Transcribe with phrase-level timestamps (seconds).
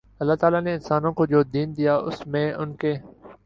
[0.21, 2.93] اللہ تعالی نے انسانوں کو جو دین دیا اس میں ان کے